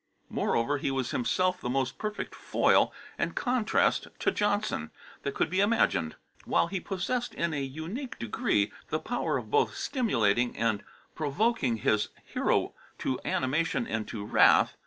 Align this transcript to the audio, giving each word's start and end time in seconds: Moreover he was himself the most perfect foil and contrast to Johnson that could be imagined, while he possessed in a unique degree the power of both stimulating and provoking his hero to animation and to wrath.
Moreover 0.31 0.79
he 0.79 0.89
was 0.89 1.11
himself 1.11 1.61
the 1.61 1.69
most 1.69 1.99
perfect 1.99 2.33
foil 2.33 2.91
and 3.19 3.35
contrast 3.35 4.07
to 4.17 4.31
Johnson 4.31 4.89
that 5.21 5.35
could 5.35 5.47
be 5.47 5.59
imagined, 5.59 6.15
while 6.43 6.65
he 6.65 6.79
possessed 6.79 7.35
in 7.35 7.53
a 7.53 7.61
unique 7.61 8.17
degree 8.17 8.71
the 8.87 8.97
power 8.99 9.37
of 9.37 9.51
both 9.51 9.75
stimulating 9.75 10.57
and 10.57 10.83
provoking 11.13 11.77
his 11.77 12.09
hero 12.25 12.73
to 12.97 13.19
animation 13.23 13.85
and 13.85 14.07
to 14.07 14.25
wrath. 14.25 14.75